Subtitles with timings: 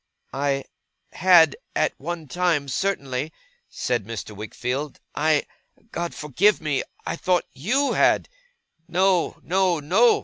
[0.33, 0.63] 'I
[1.11, 3.31] had, at one time, certainly,'
[3.69, 4.35] said Mr.
[4.35, 4.99] Wickfield.
[5.13, 5.45] 'I
[5.91, 8.27] God forgive me I thought YOU had.'
[8.87, 10.19] 'No, no, no!